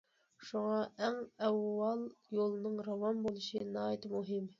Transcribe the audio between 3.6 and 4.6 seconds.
ناھايىتى مۇھىم.